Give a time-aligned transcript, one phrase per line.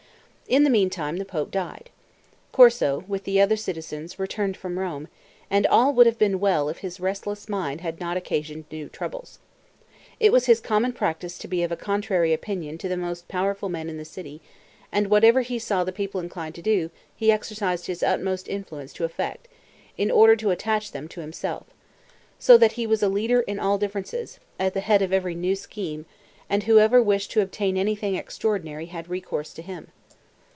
[0.47, 1.91] In the meantime the pope died.
[2.51, 5.07] Corso, with the other citizens, returned from Rome;
[5.49, 9.39] and all would have been well if his restless mind had not occasioned new troubles.
[10.19, 13.69] It was his common practice to be of a contrary opinion to the most powerful
[13.69, 14.41] men in the city;
[14.91, 19.05] and whatever he saw the people inclined to do, he exercised his utmost influence to
[19.05, 19.47] effect,
[19.97, 21.63] in order to attach them to himself;
[22.39, 25.55] so that he was a leader in all differences, at the head of every new
[25.55, 26.05] scheme,
[26.49, 29.87] and whoever wished to obtain anything extraordinary had recourse to him.